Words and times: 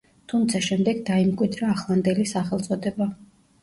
თუმცა 0.31 0.61
შემდეგ 0.67 1.03
დაიმკვიდრა 1.11 1.71
ახლანდელი 1.77 2.29
სახელწოდება. 2.37 3.15